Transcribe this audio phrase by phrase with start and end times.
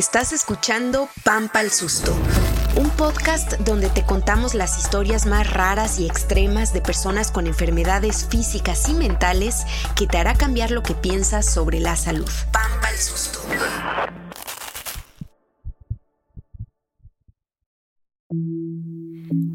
[0.00, 2.16] Estás escuchando Pampa el Susto,
[2.80, 8.26] un podcast donde te contamos las historias más raras y extremas de personas con enfermedades
[8.26, 9.66] físicas y mentales
[9.98, 12.30] que te hará cambiar lo que piensas sobre la salud.
[12.50, 13.40] Pampa el Susto.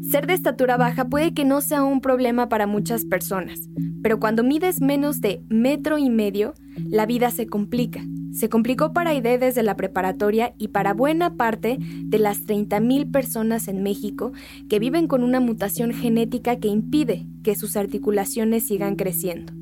[0.08, 3.58] Ser de estatura baja puede que no sea un problema para muchas personas,
[4.00, 6.54] pero cuando mides menos de metro y medio,
[6.84, 8.04] la vida se complica.
[8.36, 13.66] Se complicó para Aide desde la preparatoria y para buena parte de las 30.000 personas
[13.66, 14.32] en México
[14.68, 19.54] que viven con una mutación genética que impide que sus articulaciones sigan creciendo.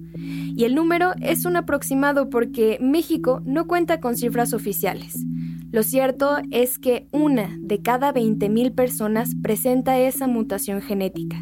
[0.56, 5.24] Y el número es un aproximado porque México no cuenta con cifras oficiales.
[5.70, 11.41] Lo cierto es que una de cada 20.000 personas presenta esa mutación genética.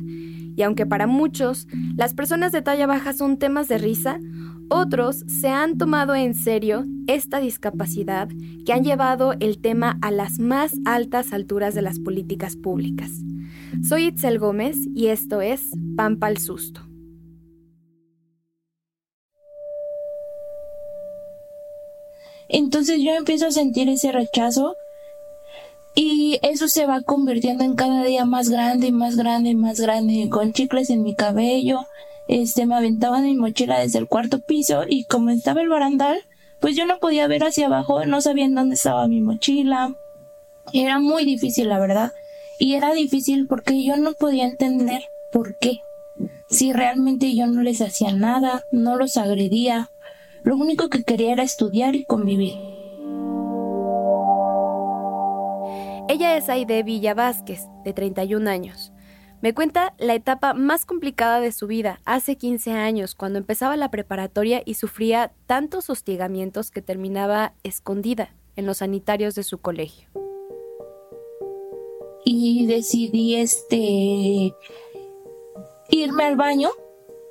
[0.55, 4.19] Y aunque para muchos las personas de talla baja son temas de risa,
[4.73, 8.29] otros se han tomado en serio esta discapacidad
[8.65, 13.11] que han llevado el tema a las más altas alturas de las políticas públicas.
[13.87, 15.63] Soy Itzel Gómez y esto es
[15.97, 16.81] Pampa al Susto.
[22.49, 24.75] Entonces yo empiezo a sentir ese rechazo
[25.95, 29.81] y eso se va convirtiendo en cada día más grande y más grande y más
[29.81, 31.81] grande, con chicles en mi cabello.
[32.29, 36.21] Este, me aventaban mi mochila desde el cuarto piso y como estaba el barandal,
[36.61, 39.95] pues yo no podía ver hacia abajo, no sabía en dónde estaba mi mochila.
[40.73, 42.13] Era muy difícil, la verdad.
[42.59, 45.81] Y era difícil porque yo no podía entender por qué.
[46.49, 49.91] Si realmente yo no les hacía nada, no los agredía,
[50.43, 52.55] lo único que quería era estudiar y convivir.
[56.09, 58.93] Ella es Aide Villa Vázquez, de 31 años.
[59.43, 63.91] Me cuenta la etapa más complicada de su vida, hace 15 años, cuando empezaba la
[63.91, 70.09] preparatoria y sufría tantos hostigamientos que terminaba escondida en los sanitarios de su colegio.
[72.25, 74.55] Y decidí este
[75.91, 76.71] irme al baño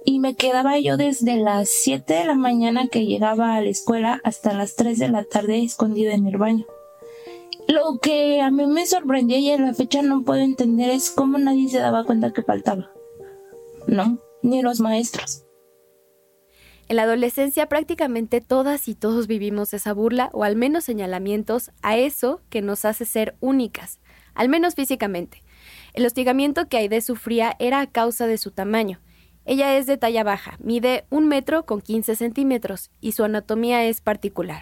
[0.04, 4.20] y me quedaba yo desde las 7 de la mañana que llegaba a la escuela
[4.26, 6.66] hasta las 3 de la tarde escondida en el baño.
[7.68, 11.38] Lo que a mí me sorprendió y a la fecha no puedo entender es cómo
[11.38, 12.92] nadie se daba cuenta que faltaba.
[13.88, 15.46] No, ni los maestros.
[16.88, 21.98] En la adolescencia prácticamente todas y todos vivimos esa burla o al menos señalamientos a
[21.98, 24.02] eso que nos hace ser únicas,
[24.34, 25.42] al menos físicamente.
[25.94, 29.00] El hostigamiento que Aide sufría era a causa de su tamaño,
[29.44, 34.00] ella es de talla baja, mide un metro con 15 centímetros y su anatomía es
[34.00, 34.62] particular.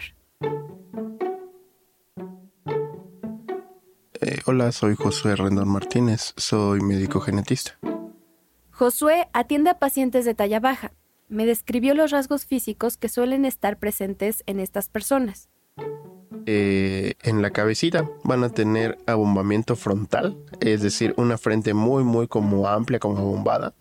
[4.22, 7.78] Eh, hola, soy Josué Rendón Martínez, soy médico genetista.
[8.70, 10.92] Josué atiende a pacientes de talla baja.
[11.28, 15.48] Me describió los rasgos físicos que suelen estar presentes en estas personas.
[16.44, 22.28] Eh, en la cabecita van a tener abombamiento frontal, es decir, una frente muy, muy
[22.28, 23.74] como amplia, como abombada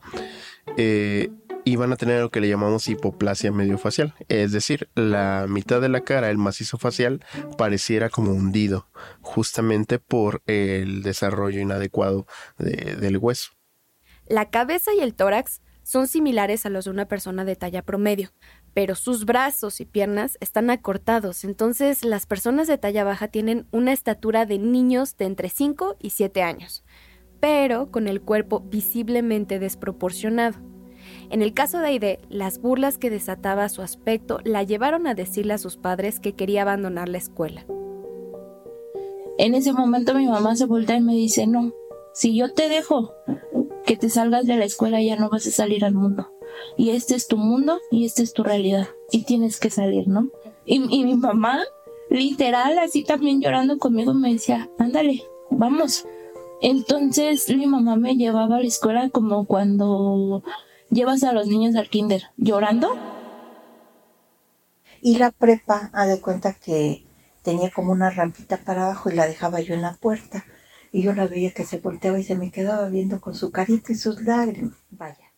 [0.77, 1.29] eh,
[1.69, 5.89] y van a tener lo que le llamamos hipoplasia mediofacial, es decir, la mitad de
[5.89, 7.23] la cara, el macizo facial,
[7.57, 8.87] pareciera como hundido,
[9.21, 12.25] justamente por el desarrollo inadecuado
[12.57, 13.51] del hueso.
[14.27, 18.31] La cabeza y el tórax son similares a los de una persona de talla promedio,
[18.73, 23.93] pero sus brazos y piernas están acortados, entonces las personas de talla baja tienen una
[23.93, 26.83] estatura de niños de entre 5 y 7 años
[27.39, 30.59] pero con el cuerpo visiblemente desproporcionado.
[31.29, 35.53] En el caso de Aide, las burlas que desataba su aspecto la llevaron a decirle
[35.53, 37.65] a sus padres que quería abandonar la escuela.
[39.37, 41.71] En ese momento mi mamá se voltea y me dice, no,
[42.13, 43.13] si yo te dejo
[43.85, 46.31] que te salgas de la escuela ya no vas a salir al mundo.
[46.77, 48.87] Y este es tu mundo y esta es tu realidad.
[49.11, 50.29] Y tienes que salir, ¿no?
[50.65, 51.61] Y, y mi mamá,
[52.09, 56.05] literal, así también llorando conmigo, me decía, ándale, vamos,
[56.61, 60.43] entonces mi mamá me llevaba a la escuela como cuando
[60.89, 62.97] llevas a los niños al kinder, llorando.
[65.01, 67.05] Y la prepa, a de cuenta que
[67.41, 70.45] tenía como una rampita para abajo y la dejaba yo en la puerta.
[70.91, 73.91] Y yo la veía que se volteaba y se me quedaba viendo con su carita
[73.91, 74.75] y sus lágrimas.
[74.89, 75.33] Vaya.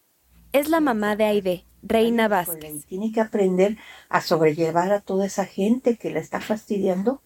[0.54, 2.86] Es la mamá de Aide, Reina pues, Vázquez.
[2.86, 3.78] tiene que aprender
[4.10, 7.22] a sobrellevar a toda esa gente que la está fastidiando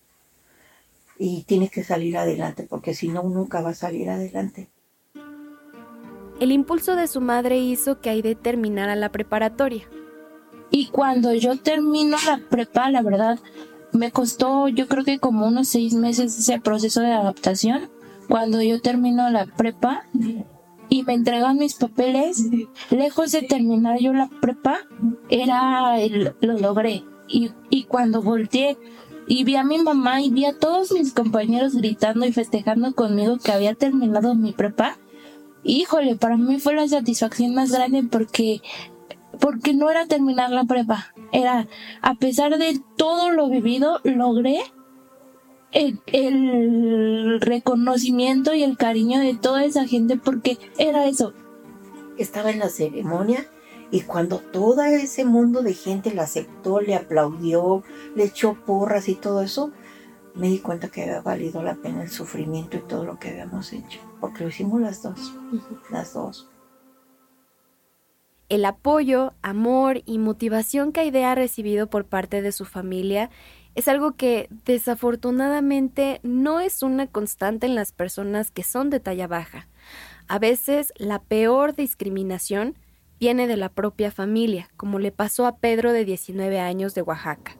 [1.18, 4.70] y tiene que salir adelante porque si no nunca va a salir adelante.
[6.40, 9.88] El impulso de su madre hizo que Aide terminara la preparatoria.
[10.70, 13.40] Y cuando yo termino la prepa, la verdad,
[13.94, 17.90] me costó yo creo que como unos seis meses ese proceso de adaptación.
[18.28, 20.04] Cuando yo termino la prepa
[20.90, 22.44] y me entregan mis papeles,
[22.90, 24.80] lejos de terminar yo la prepa,
[25.30, 25.96] era
[26.42, 27.04] lo logré.
[27.28, 28.78] Y, y cuando volteé
[29.28, 33.38] y vi a mi mamá y vi a todos mis compañeros gritando y festejando conmigo
[33.38, 34.98] que había terminado mi prepa.
[35.68, 38.62] Híjole, para mí fue la satisfacción más grande porque
[39.40, 41.68] porque no era terminar la prepa, era
[42.04, 44.60] a pesar de todo lo vivido, logré
[45.72, 51.34] el, el, reconocimiento y el cariño de toda esa gente porque era eso.
[52.18, 53.46] Estaba en la ceremonia
[53.90, 57.84] y cuando todo ese mundo de gente la aceptó, le aplaudió,
[58.16, 59.72] le echó porras y todo eso,
[60.36, 63.72] me di cuenta que había valido la pena el sufrimiento y todo lo que habíamos
[63.74, 65.34] hecho, porque lo hicimos las dos,
[65.90, 66.50] las dos.
[68.48, 73.32] El apoyo, amor y motivación que Aide ha recibido por parte de su familia
[73.74, 79.28] es algo que desafortunadamente no es una constante en las personas que son de talla
[79.28, 79.68] baja.
[80.28, 82.76] A veces la peor discriminación
[83.20, 87.58] viene de la propia familia, como le pasó a Pedro de 19 años de Oaxaca.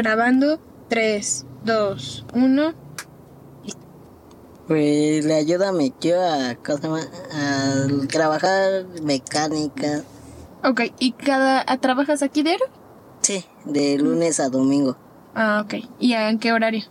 [0.00, 0.58] Grabando
[0.88, 2.74] 3, 2, 1.
[4.66, 6.56] Pues le ayuda a mi tío a, a
[8.08, 10.02] trabajar mecánica.
[10.64, 12.64] Ok, ¿y cada trabajas aquí diario?
[13.20, 14.96] Sí, de lunes a domingo.
[15.34, 15.84] Ah, ok.
[15.98, 16.84] ¿Y en qué horario?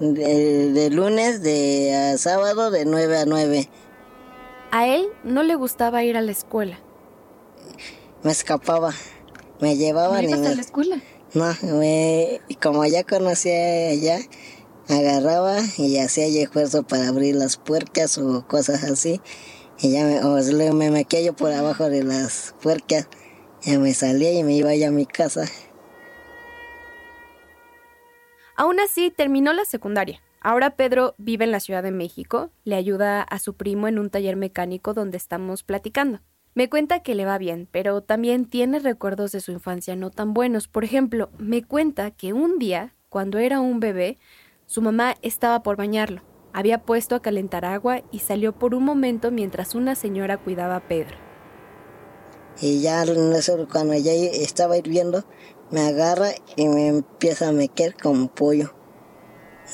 [0.00, 3.68] De, lunes de a sábado de 9 a 9.
[4.70, 6.78] A él no le gustaba ir a la escuela.
[8.22, 8.94] Me escapaba.
[9.60, 11.02] Me llevaban ¿No ibas a la escuela?
[11.36, 14.20] No, me, como ya conocía allá,
[14.88, 19.20] agarraba y hacía esfuerzo para abrir las puercas o cosas así.
[19.78, 23.06] Y ya me, o me metía yo por abajo de las puercas.
[23.60, 25.44] Ya me salía y me iba ya a mi casa.
[28.56, 30.22] Aún así, terminó la secundaria.
[30.40, 34.08] Ahora Pedro vive en la Ciudad de México, le ayuda a su primo en un
[34.08, 36.20] taller mecánico donde estamos platicando.
[36.56, 40.32] Me cuenta que le va bien, pero también tiene recuerdos de su infancia no tan
[40.32, 40.68] buenos.
[40.68, 44.16] Por ejemplo, me cuenta que un día, cuando era un bebé,
[44.64, 46.22] su mamá estaba por bañarlo.
[46.54, 50.88] Había puesto a calentar agua y salió por un momento mientras una señora cuidaba a
[50.88, 51.18] Pedro.
[52.62, 53.04] Y ya
[53.70, 55.26] cuando ya estaba hirviendo,
[55.70, 58.72] me agarra y me empieza a meter como pollo.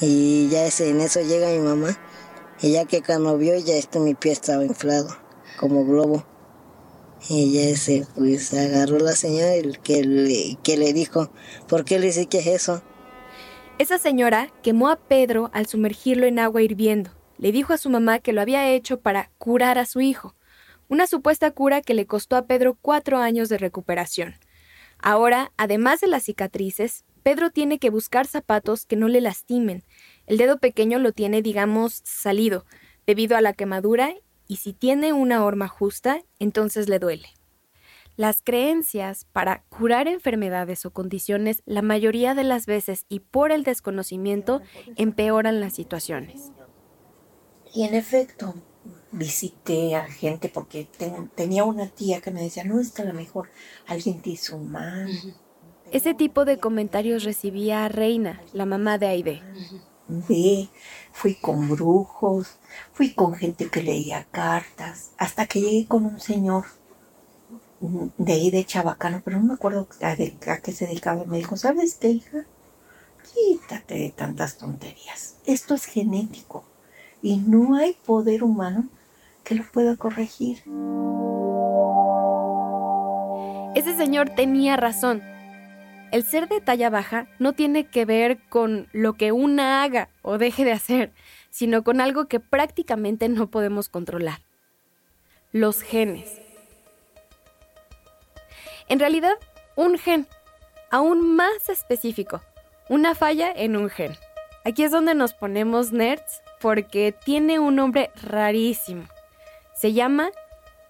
[0.00, 1.96] Y ya ese, en eso llega mi mamá.
[2.60, 5.10] Y ya que cuando vio, ya este mi pie estaba inflado,
[5.60, 6.31] como globo.
[7.28, 11.30] Ya ese, pues agarró la señora y que le, que le dijo,
[11.68, 12.82] ¿por qué le dice que es eso?
[13.78, 17.10] Esa señora quemó a Pedro al sumergirlo en agua hirviendo.
[17.38, 20.34] Le dijo a su mamá que lo había hecho para curar a su hijo.
[20.88, 24.34] Una supuesta cura que le costó a Pedro cuatro años de recuperación.
[24.98, 29.84] Ahora, además de las cicatrices, Pedro tiene que buscar zapatos que no le lastimen.
[30.26, 32.66] El dedo pequeño lo tiene, digamos, salido,
[33.06, 34.14] debido a la quemadura,
[34.52, 37.30] y si tiene una horma justa, entonces le duele.
[38.16, 43.64] Las creencias para curar enfermedades o condiciones la mayoría de las veces y por el
[43.64, 44.60] desconocimiento
[44.96, 46.52] empeoran las situaciones.
[47.72, 48.54] Y en efecto,
[49.10, 50.86] visité a gente porque
[51.34, 53.48] tenía una tía que me decía, no está la mejor,
[53.86, 55.08] alguien te hizo mal.
[55.92, 59.42] Ese tipo de comentarios recibía a Reina, la mamá de Aide.
[60.08, 60.68] Ve,
[61.12, 62.58] fui con brujos,
[62.92, 66.64] fui con gente que leía cartas, hasta que llegué con un señor
[67.80, 71.24] de ahí de Chabacano, pero no me acuerdo a, a qué se dedicaba.
[71.24, 72.44] Me dijo, ¿sabes qué, hija?
[73.34, 75.36] Quítate de tantas tonterías.
[75.46, 76.64] Esto es genético
[77.22, 78.88] y no hay poder humano
[79.44, 80.62] que lo pueda corregir.
[83.74, 85.31] Ese señor tenía razón.
[86.12, 90.36] El ser de talla baja no tiene que ver con lo que una haga o
[90.36, 91.10] deje de hacer,
[91.48, 94.42] sino con algo que prácticamente no podemos controlar.
[95.52, 96.42] Los genes.
[98.88, 99.32] En realidad,
[99.74, 100.28] un gen,
[100.90, 102.42] aún más específico,
[102.90, 104.14] una falla en un gen.
[104.66, 109.06] Aquí es donde nos ponemos nerds porque tiene un nombre rarísimo.
[109.74, 110.30] Se llama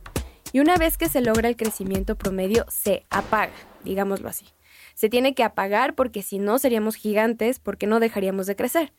[0.53, 3.53] Y una vez que se logra el crecimiento promedio, se apaga,
[3.83, 4.47] digámoslo así.
[4.95, 8.93] Se tiene que apagar porque si no seríamos gigantes porque no dejaríamos de crecer.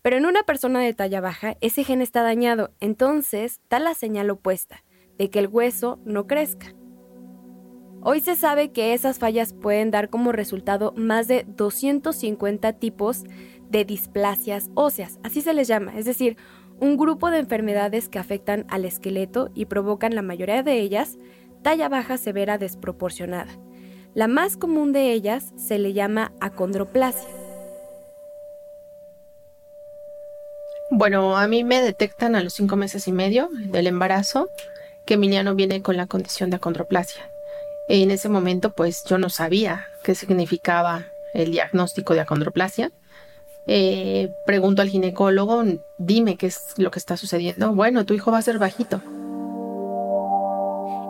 [0.00, 4.30] Pero en una persona de talla baja, ese gen está dañado, entonces da la señal
[4.30, 4.82] opuesta,
[5.18, 6.74] de que el hueso no crezca.
[8.02, 13.24] Hoy se sabe que esas fallas pueden dar como resultado más de 250 tipos
[13.70, 16.36] de displasias óseas, así se les llama, es decir,
[16.80, 21.16] un grupo de enfermedades que afectan al esqueleto y provocan la mayoría de ellas
[21.62, 23.52] talla baja severa desproporcionada.
[24.12, 27.28] La más común de ellas se le llama acondroplasia.
[30.90, 34.48] Bueno, a mí me detectan a los cinco meses y medio del embarazo
[35.06, 37.28] que Emiliano viene con la condición de acondroplasia.
[37.88, 42.92] En ese momento, pues yo no sabía qué significaba el diagnóstico de acondroplasia.
[43.66, 45.64] Eh, pregunto al ginecólogo,
[45.98, 47.74] dime qué es lo que está sucediendo.
[47.74, 49.02] Bueno, tu hijo va a ser bajito.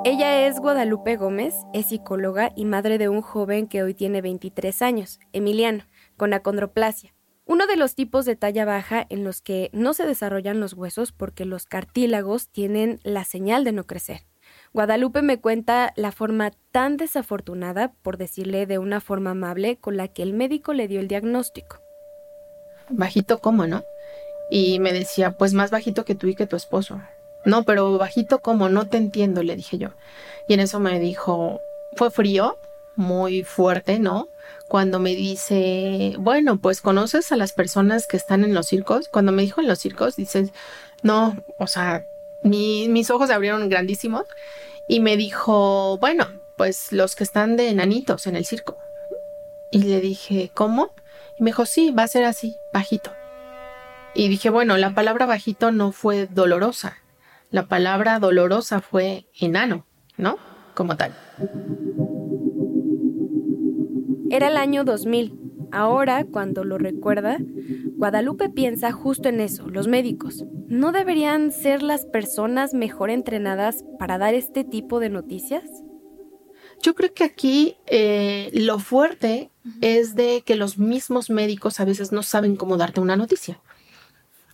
[0.07, 4.83] Ella es Guadalupe Gómez, es psicóloga y madre de un joven que hoy tiene 23
[4.83, 5.85] años, Emiliano,
[6.19, 7.14] con acondroplasia.
[7.47, 11.13] Uno de los tipos de talla baja en los que no se desarrollan los huesos
[11.13, 14.23] porque los cartílagos tienen la señal de no crecer.
[14.73, 20.09] Guadalupe me cuenta la forma tan desafortunada, por decirle de una forma amable, con la
[20.09, 21.81] que el médico le dio el diagnóstico.
[22.89, 23.85] Bajito, ¿cómo no?
[24.51, 27.01] Y me decía, pues más bajito que tú y que tu esposo.
[27.45, 29.91] No, pero bajito como, no te entiendo, le dije yo.
[30.49, 31.61] Y en eso me dijo,
[31.97, 32.59] fue frío,
[32.97, 34.29] muy fuerte, ¿no?
[34.69, 39.09] Cuando me dice, bueno, pues conoces a las personas que están en los circos.
[39.09, 40.51] Cuando me dijo en los circos, dices,
[41.03, 42.07] no, o sea,
[42.43, 44.25] mis ojos se abrieron grandísimos
[44.89, 48.79] y me dijo, bueno, pues los que están de enanitos en el circo.
[49.71, 50.95] Y le dije, ¿cómo?
[51.39, 53.13] Y me dijo, sí, va a ser así, bajito.
[54.15, 56.99] Y dije, bueno, la palabra bajito no fue dolorosa,
[57.51, 59.87] la palabra dolorosa fue enano,
[60.17, 60.39] ¿no?
[60.75, 61.15] Como tal.
[64.35, 65.39] Era el año 2000.
[65.71, 67.39] Ahora, cuando lo recuerda,
[67.97, 70.45] Guadalupe piensa justo en eso, los médicos.
[70.67, 75.63] ¿No deberían ser las personas mejor entrenadas para dar este tipo de noticias?
[76.83, 82.11] Yo creo que aquí eh, lo fuerte es de que los mismos médicos a veces
[82.11, 83.61] no saben cómo darte una noticia.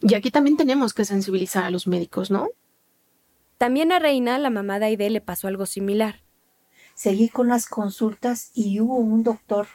[0.02, 2.50] Y aquí también tenemos que sensibilizar a los médicos, ¿no?
[3.56, 6.20] También a Reina, la mamá de Aide, le pasó algo similar.
[7.00, 9.69] Seguí con las consultas y hubo un doctor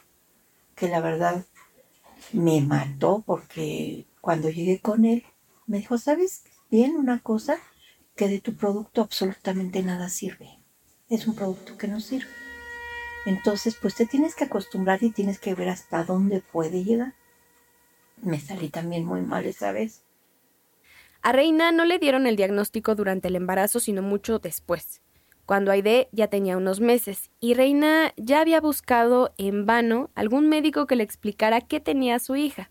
[0.76, 1.44] que la verdad
[2.32, 5.24] me mató porque cuando llegué con él
[5.66, 7.56] me dijo, ¿sabes bien una cosa?
[8.14, 10.60] Que de tu producto absolutamente nada sirve.
[11.08, 12.30] Es un producto que no sirve.
[13.26, 17.14] Entonces, pues te tienes que acostumbrar y tienes que ver hasta dónde puede llegar.
[18.22, 20.04] Me salí también muy mal esa vez.
[21.22, 25.02] A Reina no le dieron el diagnóstico durante el embarazo, sino mucho después,
[25.46, 30.86] cuando Aide ya tenía unos meses, y Reina ya había buscado en vano algún médico
[30.86, 32.70] que le explicara qué tenía su hija.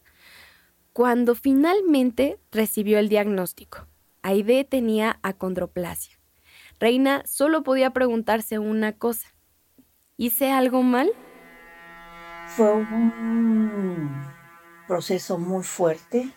[0.92, 3.88] Cuando finalmente recibió el diagnóstico,
[4.22, 6.20] Aide tenía acondroplasia.
[6.80, 9.30] Reina solo podía preguntarse una cosa.
[10.18, 11.10] ¿Hice algo mal?
[12.48, 14.12] Fue un
[14.88, 16.32] proceso muy fuerte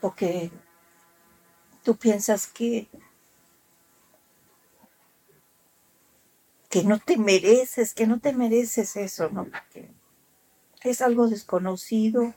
[0.00, 0.50] porque
[1.84, 2.88] tú piensas que
[6.72, 9.44] que no te mereces, que no te mereces eso, ¿no?
[9.44, 9.90] Porque
[10.82, 12.32] es algo desconocido.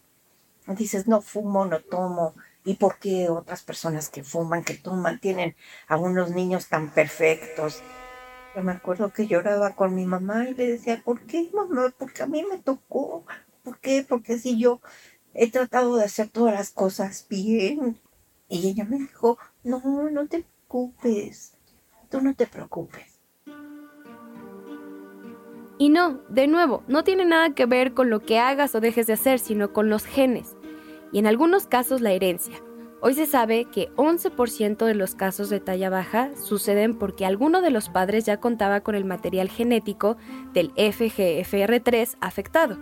[0.68, 2.36] Dices, no fumo, no tomo.
[2.66, 5.56] ¿Y por qué otras personas que fuman, que toman, tienen
[5.88, 7.82] a unos niños tan perfectos?
[8.54, 11.94] Yo me acuerdo que lloraba con mi mamá y le decía, ¿por qué, mamá?
[11.98, 13.26] Porque a mí me tocó.
[13.64, 14.06] ¿Por qué?
[14.08, 14.82] Porque si yo
[15.34, 18.02] he tratado de hacer todas las cosas bien,
[18.50, 19.80] y ella me dijo, no,
[20.12, 21.54] no te preocupes,
[22.10, 23.15] tú no te preocupes.
[25.78, 29.08] Y no, de nuevo, no tiene nada que ver con lo que hagas o dejes
[29.08, 30.56] de hacer, sino con los genes,
[31.12, 32.56] y en algunos casos la herencia.
[33.02, 37.70] Hoy se sabe que 11% de los casos de talla baja suceden porque alguno de
[37.70, 40.18] los padres ya contaba con el material genético
[40.54, 42.78] del FGFR3 afectado,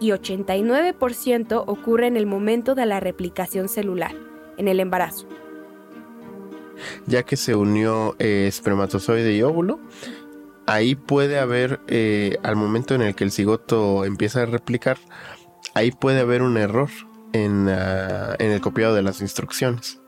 [0.00, 4.14] y 89% ocurre en el momento de la replicación celular
[4.56, 5.26] en el embarazo.
[7.06, 9.78] Ya que se unió eh, espermatozoide y óvulo,
[10.66, 14.98] ahí puede haber, eh, al momento en el que el cigoto empieza a replicar,
[15.74, 16.90] ahí puede haber un error
[17.32, 20.00] en, en el copiado de las instrucciones.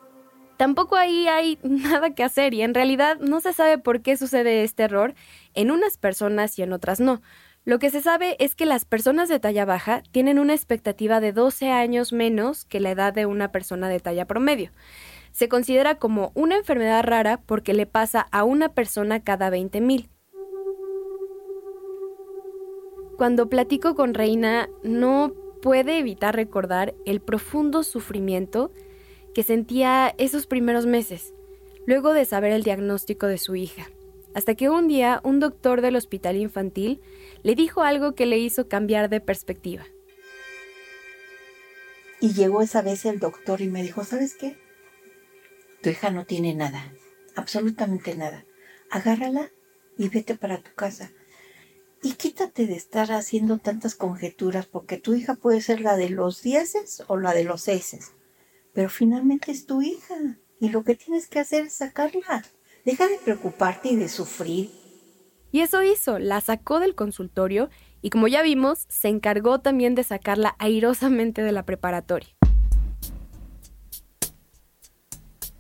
[0.57, 4.63] Tampoco ahí hay nada que hacer y en realidad no se sabe por qué sucede
[4.63, 5.15] este error
[5.55, 7.23] en unas personas y en otras no.
[7.67, 11.33] Lo que se sabe es que las personas de talla baja tienen una expectativa de
[11.33, 14.71] 12 años menos que la edad de una persona de talla promedio.
[15.33, 20.11] Se considera como una enfermedad rara porque le pasa a una persona cada 20.000.
[23.17, 28.73] Cuando platico con Reina, no puede evitar recordar el profundo sufrimiento
[29.35, 31.35] que sentía esos primeros meses,
[31.87, 33.87] luego de saber el diagnóstico de su hija
[34.35, 37.01] hasta que un día un doctor del hospital infantil
[37.43, 39.87] le dijo algo que le hizo cambiar de perspectiva.
[42.21, 44.59] Y llegó esa vez el doctor y me dijo, ¿sabes qué?
[45.83, 46.93] Tu hija no tiene nada,
[47.37, 48.45] absolutamente nada.
[48.91, 49.51] Agárrala
[49.97, 51.13] y vete para tu casa.
[52.05, 56.43] Y quítate de estar haciendo tantas conjeturas, porque tu hija puede ser la de los
[56.43, 57.97] dieces o la de los seis.
[58.75, 60.15] Pero finalmente es tu hija.
[60.61, 62.45] Y lo que tienes que hacer es sacarla.
[62.85, 64.71] Deja de preocuparte y de sufrir.
[65.51, 67.71] Y eso hizo, la sacó del consultorio
[68.03, 72.29] y como ya vimos, se encargó también de sacarla airosamente de la preparatoria.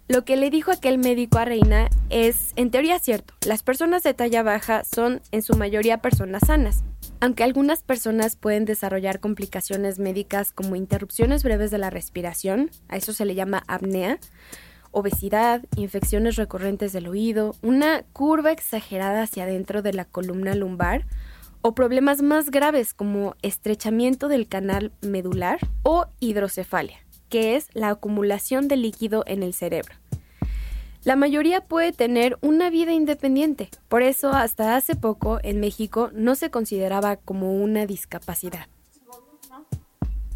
[0.07, 3.33] Lo que le dijo aquel médico a Reina es, en teoría, cierto.
[3.47, 6.85] Las personas de talla baja son, en su mayoría, personas sanas.
[7.21, 13.15] Aunque algunas personas pueden desarrollar complicaciones médicas como interrupciones breves de la respiración, a eso
[13.15, 14.19] se le llama apnea,
[14.91, 21.07] obesidad, infecciones recurrentes del oído, una curva exagerada hacia adentro de la columna lumbar
[21.63, 27.04] o problemas más graves como estrechamiento del canal medular o hidrocefalia
[27.35, 29.97] que es la acumulación de líquido en el cerebro.
[31.03, 36.37] La mayoría puede tener una vida independiente, por eso hasta hace poco en México no
[36.37, 38.69] se consideraba como una discapacidad.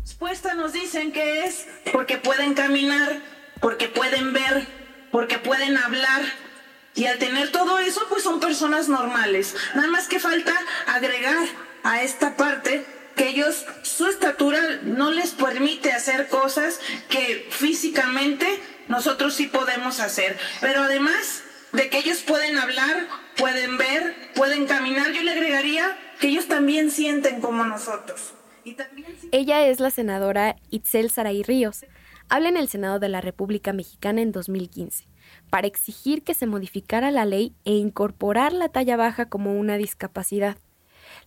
[0.01, 3.23] Respuesta nos dicen que es porque pueden caminar,
[3.61, 4.67] porque pueden ver,
[5.13, 6.23] porque pueden hablar.
[6.97, 9.55] Y al tener todo eso, pues son personas normales.
[9.77, 10.53] Nada más que falta
[10.89, 11.47] agregar
[11.85, 12.85] a esta parte
[13.19, 18.47] que ellos, su estatura no les permite hacer cosas que físicamente
[18.87, 20.39] nosotros sí podemos hacer.
[20.63, 26.29] Pero además de que ellos pueden hablar, pueden ver, pueden caminar, yo le agregaría que
[26.29, 28.33] ellos también sienten como nosotros.
[29.33, 31.85] Ella es la senadora Itzel Saray Ríos.
[32.29, 35.07] Habla en el Senado de la República Mexicana en 2015
[35.51, 40.59] para exigir que se modificara la ley e incorporar la talla baja como una discapacidad.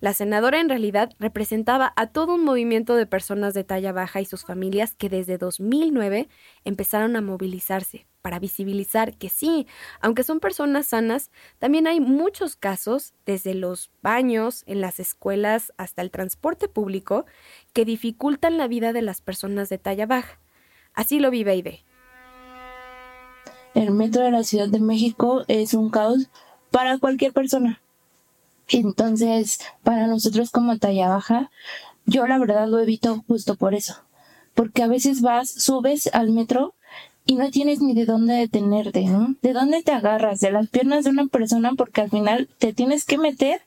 [0.02, 4.26] La senadora en realidad representaba a todo un movimiento de personas de talla baja y
[4.26, 6.28] sus familias que desde 2009
[6.66, 9.68] empezaron a movilizarse para visibilizar que sí,
[10.00, 11.30] aunque son personas sanas,
[11.60, 17.26] también hay muchos casos, desde los baños, en las escuelas, hasta el transporte público,
[17.72, 20.40] que dificultan la vida de las personas de talla baja.
[20.94, 21.86] Así lo vive Ide.
[23.76, 26.28] El metro de la Ciudad de México es un caos
[26.72, 27.82] para cualquier persona.
[28.72, 31.52] Entonces, para nosotros como talla baja,
[32.06, 33.96] yo la verdad lo evito justo por eso.
[34.54, 36.74] Porque a veces vas, subes al metro
[37.26, 39.36] y no tienes ni de dónde detenerte, ¿no?
[39.42, 40.40] ¿De dónde te agarras?
[40.40, 43.62] De las piernas de una persona porque al final te tienes que meter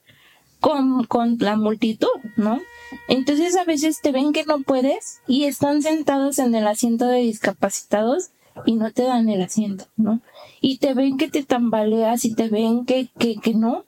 [0.59, 2.59] con, con la multitud, ¿no?
[3.07, 7.19] Entonces a veces te ven que no puedes y están sentados en el asiento de
[7.19, 8.31] discapacitados
[8.65, 10.21] y no te dan el asiento, ¿no?
[10.61, 13.85] Y te ven que te tambaleas y te ven que, que, que no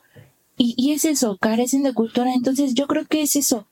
[0.58, 2.34] y, es eso, carecen de cultura.
[2.34, 3.67] Entonces yo creo que es eso.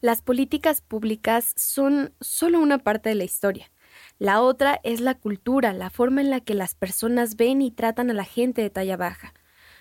[0.00, 3.70] Las políticas públicas son solo una parte de la historia.
[4.18, 8.10] La otra es la cultura, la forma en la que las personas ven y tratan
[8.10, 9.34] a la gente de talla baja.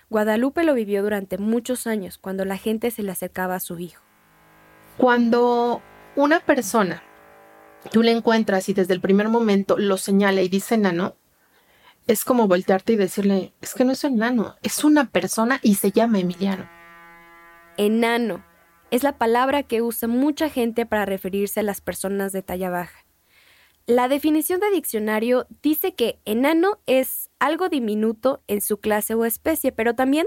[0.09, 4.03] Guadalupe lo vivió durante muchos años, cuando la gente se le acercaba a su hijo.
[4.97, 5.81] Cuando
[6.15, 7.03] una persona
[7.91, 11.15] tú le encuentras y desde el primer momento lo señala y dice nano,
[12.09, 15.75] es como voltearte y decirle, es que no es un enano, es una persona y
[15.75, 16.67] se llama Emiliano.
[17.77, 18.43] Enano
[18.89, 23.05] es la palabra que usa mucha gente para referirse a las personas de talla baja.
[23.85, 29.71] La definición de diccionario dice que enano es algo diminuto en su clase o especie,
[29.71, 30.25] pero también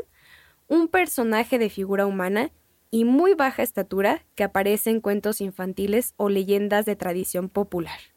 [0.69, 2.53] un personaje de figura humana
[2.93, 8.12] y muy baja estatura que aparece en cuentos infantiles o leyendas de tradición popular.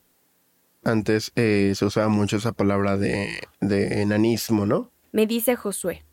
[0.85, 4.91] Antes eh, se usaba mucho esa palabra de, enanismo, ¿no?
[5.11, 6.05] Me dice Josué.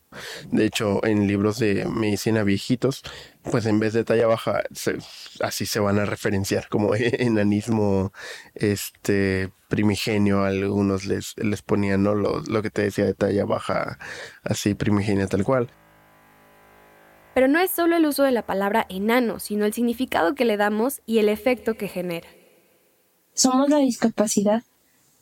[0.51, 3.03] De hecho, en libros de medicina viejitos,
[3.43, 4.63] pues en vez de talla baja,
[5.41, 8.13] así se van a referenciar como enanismo
[8.55, 10.45] este primigenio.
[10.45, 12.15] Algunos les, les ponían ¿no?
[12.15, 13.99] lo, lo que te decía de talla baja,
[14.43, 15.71] así primigenia tal cual.
[17.35, 20.57] Pero no es solo el uso de la palabra enano, sino el significado que le
[20.57, 22.29] damos y el efecto que genera
[23.35, 24.63] somos la discapacidad,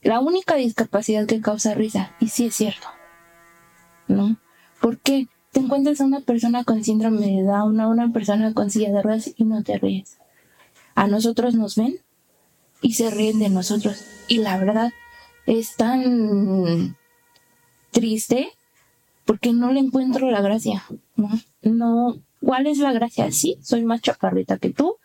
[0.02, 2.14] la única discapacidad que causa risa.
[2.20, 2.88] Y sí es cierto.
[4.08, 4.36] ¿No?
[4.80, 5.28] ¿Por qué?
[5.52, 9.02] Te encuentras a una persona con síndrome de Down, a una persona con silla de
[9.02, 10.16] ruedas y no te ríes.
[10.94, 11.98] A nosotros nos ven
[12.80, 14.04] y se ríen de nosotros.
[14.28, 14.92] Y la verdad
[15.46, 16.96] es tan
[17.90, 18.50] triste
[19.24, 20.84] porque no le encuentro la gracia.
[21.16, 21.30] No,
[21.62, 22.18] no.
[22.42, 23.30] ¿Cuál es la gracia?
[23.32, 24.96] Sí, soy más chaparrita que tú,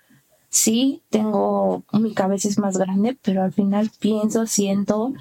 [0.56, 5.14] sí, tengo, mi cabeza es más grande, pero al final pienso, siento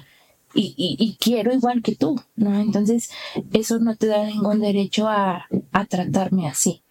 [0.53, 2.57] y, y, quiero igual que tú, ¿no?
[2.57, 3.11] Entonces,
[3.51, 6.81] eso no te da ningún derecho a, a tratarme así.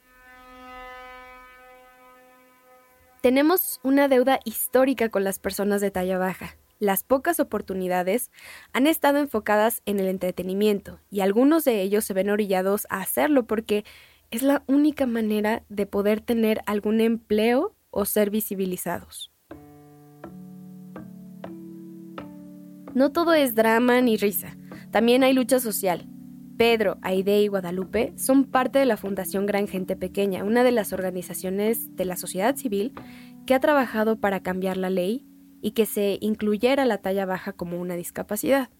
[3.22, 6.58] Tenemos una deuda histórica con las personas de talla baja.
[6.78, 8.30] las pocas oportunidades
[8.74, 13.46] han estado enfocadas en el entretenimiento y algunos de ellos se ven orillados a hacerlo
[13.46, 13.86] porque
[14.30, 19.32] es la única manera de poder tener algún empleo o ser visibilizados.
[22.94, 24.56] No todo es drama ni risa,
[24.90, 26.08] también hay lucha social.
[26.56, 30.92] Pedro, Aide y Guadalupe son parte de la Fundación Gran Gente Pequeña, una de las
[30.92, 32.92] organizaciones de la sociedad civil
[33.46, 35.26] que ha trabajado para cambiar la ley
[35.60, 38.70] y que se incluyera la talla baja como una discapacidad.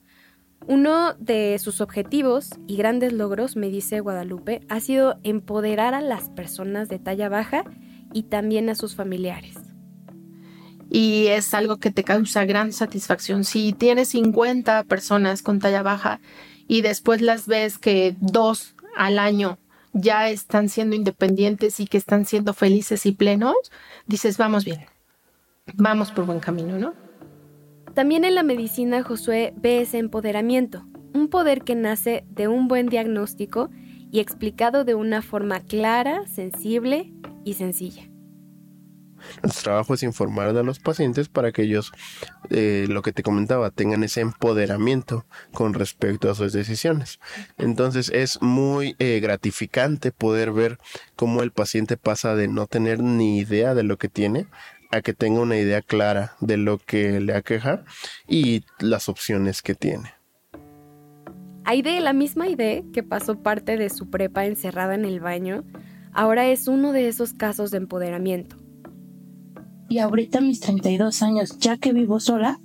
[0.66, 6.31] Uno de sus objetivos y grandes logros, me dice Guadalupe, ha sido empoderar a las
[6.31, 7.64] personas de talla baja
[8.14, 9.57] y también a sus familiares.
[10.88, 13.44] Y es algo que te causa gran satisfacción.
[13.44, 16.20] Si tienes 50 personas con talla baja
[16.68, 19.59] y después las ves que dos al año
[19.92, 23.57] ya están siendo independientes y que están siendo felices y plenos,
[24.07, 24.81] dices, vamos bien,
[25.74, 26.94] vamos por buen camino, ¿no?
[27.94, 32.87] También en la medicina Josué ve ese empoderamiento, un poder que nace de un buen
[32.87, 33.70] diagnóstico
[34.11, 37.12] y explicado de una forma clara, sensible
[37.44, 38.09] y sencilla.
[39.42, 41.92] Nuestro trabajo es informar a los pacientes para que ellos,
[42.50, 47.20] eh, lo que te comentaba, tengan ese empoderamiento con respecto a sus decisiones.
[47.57, 50.78] Entonces es muy eh, gratificante poder ver
[51.16, 54.46] cómo el paciente pasa de no tener ni idea de lo que tiene
[54.90, 57.85] a que tenga una idea clara de lo que le aqueja
[58.28, 60.12] y las opciones que tiene.
[61.64, 65.64] Aide, la misma idea que pasó parte de su prepa encerrada en el baño,
[66.14, 68.57] ahora es uno de esos casos de empoderamiento
[69.88, 72.59] y ahorita mis 32 años, ya que vivo sola,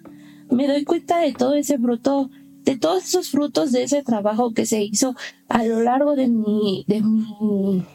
[0.50, 2.30] me doy cuenta de todo ese fruto,
[2.64, 5.16] de todos esos frutos de ese trabajo que se hizo
[5.48, 7.86] a lo largo de mi, de mi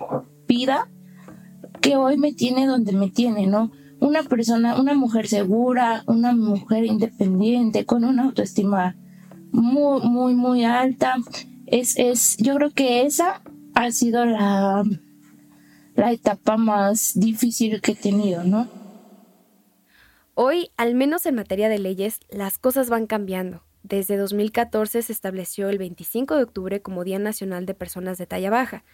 [0.46, 0.88] vida,
[1.80, 3.72] que hoy me tiene donde me tiene, ¿no?
[3.98, 8.96] Una persona, una mujer segura, una mujer independiente, con una autoestima
[9.50, 11.16] muy, muy, muy alta.
[11.66, 13.42] Es, es, yo creo que esa
[13.74, 14.84] ha sido la,
[15.94, 18.68] la etapa más difícil que he tenido, ¿no?
[20.34, 23.62] Hoy, al menos en materia de leyes, las cosas van cambiando.
[23.84, 28.50] Desde 2014 se estableció el 25 de octubre como Día Nacional de Personas de Talla
[28.50, 28.84] Baja,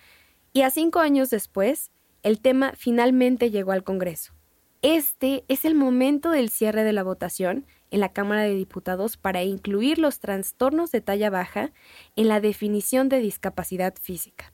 [0.53, 1.91] y a cinco años después,
[2.23, 4.35] el tema finalmente llegó al Congreso.
[4.83, 9.43] Este es el momento del cierre de la votación en la Cámara de Diputados para
[9.43, 11.73] incluir los trastornos de talla baja
[12.17, 14.53] en la definición de discapacidad física.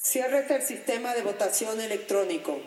[0.00, 2.60] Cierre el sistema de votación electrónico.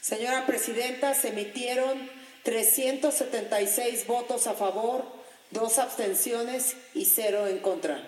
[0.00, 2.08] Señora Presidenta, se emitieron
[2.44, 5.04] 376 votos a favor,
[5.50, 8.00] dos abstenciones y cero en contra.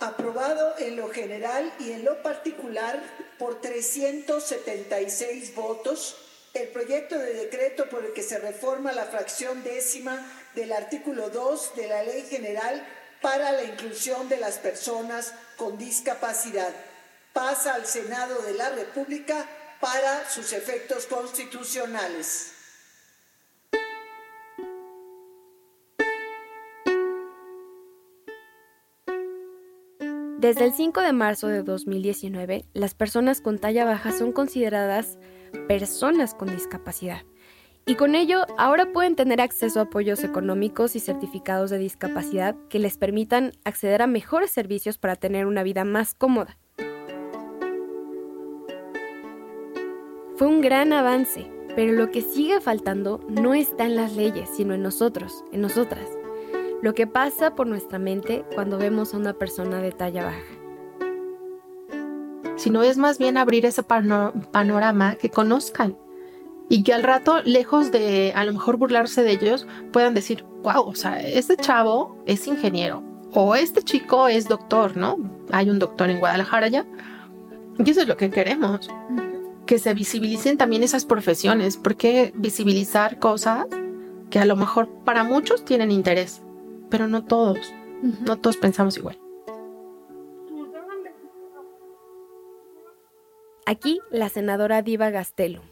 [0.00, 3.02] Aprobado en lo general y en lo particular
[3.38, 6.16] por 376 votos
[6.54, 11.76] el proyecto de decreto por el que se reforma la fracción décima del artículo 2
[11.76, 12.82] de la Ley General
[13.20, 16.72] para la inclusión de las personas con discapacidad.
[17.34, 19.44] Pasa al Senado de la República
[19.80, 22.52] para sus efectos constitucionales.
[30.38, 35.18] Desde el 5 de marzo de 2019, las personas con talla baja son consideradas
[35.66, 37.22] personas con discapacidad.
[37.84, 42.78] Y con ello, ahora pueden tener acceso a apoyos económicos y certificados de discapacidad que
[42.78, 46.58] les permitan acceder a mejores servicios para tener una vida más cómoda.
[50.36, 54.74] Fue un gran avance, pero lo que sigue faltando no está en las leyes, sino
[54.74, 56.08] en nosotros, en nosotras.
[56.82, 60.42] Lo que pasa por nuestra mente cuando vemos a una persona de talla baja.
[62.56, 65.96] Sino es más bien abrir ese panorama que conozcan
[66.68, 70.82] y que al rato, lejos de a lo mejor burlarse de ellos, puedan decir, wow,
[70.82, 75.16] o sea, este chavo es ingeniero o este chico es doctor, ¿no?
[75.52, 76.84] Hay un doctor en Guadalajara ya.
[77.78, 78.90] Y eso es lo que queremos
[79.66, 83.66] que se visibilicen también esas profesiones, porque visibilizar cosas
[84.30, 86.42] que a lo mejor para muchos tienen interés,
[86.90, 87.72] pero no todos,
[88.02, 89.18] no todos pensamos igual.
[93.66, 95.62] Aquí la senadora Diva Gastelo.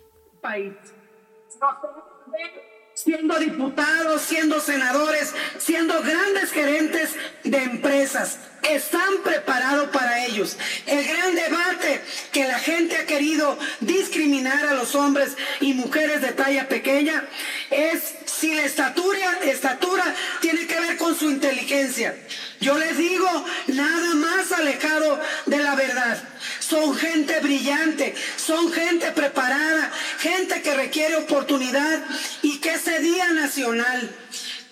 [2.94, 10.56] Siendo diputados, siendo senadores, siendo grandes gerentes de empresas están preparados para ellos.
[10.86, 12.00] El gran debate
[12.32, 17.24] que la gente ha querido discriminar a los hombres y mujeres de talla pequeña
[17.70, 20.04] es si la estatura, estatura
[20.40, 22.16] tiene que ver con su inteligencia.
[22.60, 23.28] Yo les digo,
[23.68, 26.22] nada más alejado de la verdad.
[26.60, 32.04] son gente brillante, son gente preparada, gente que requiere oportunidad
[32.42, 34.10] y que ese Día Nacional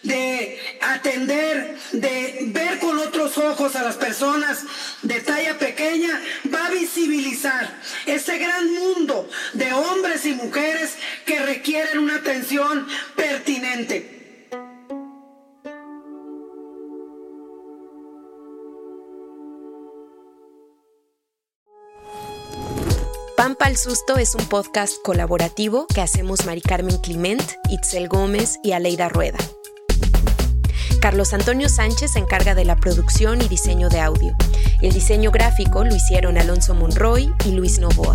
[0.03, 2.89] de atender, de ver con
[3.51, 4.65] ojos a las personas
[5.03, 6.21] de talla pequeña,
[6.53, 10.95] va a visibilizar ese gran mundo de hombres y mujeres
[11.27, 12.87] que requieren una atención
[13.17, 14.21] pertinente.
[23.37, 28.73] Pampa al Susto es un podcast colaborativo que hacemos Mari Carmen Clement, Itzel Gómez y
[28.73, 29.39] Aleida Rueda.
[31.01, 34.37] Carlos Antonio Sánchez se encarga de la producción y diseño de audio.
[34.83, 38.15] El diseño gráfico lo hicieron Alonso Monroy y Luis Novoa.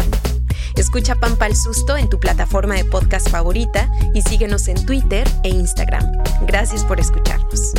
[0.75, 5.49] Escucha Pampa al Susto en tu plataforma de podcast favorita y síguenos en Twitter e
[5.49, 6.05] Instagram.
[6.45, 7.73] Gracias por escucharnos.